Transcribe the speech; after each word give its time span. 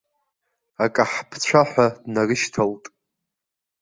Акаҳԥцәа 0.83 1.61
ҳәа 1.69 1.85
днарышьҭалт. 2.03 2.85